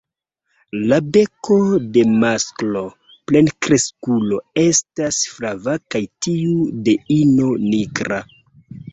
La 0.91 0.97
beko 1.15 1.55
de 1.97 2.03
maskla 2.21 2.79
plenkreskulo 3.31 4.39
estas 4.61 5.19
flava 5.33 5.75
kaj 5.97 6.01
tiu 6.27 6.55
de 6.89 6.95
ino 7.17 7.51
nigra. 7.67 8.19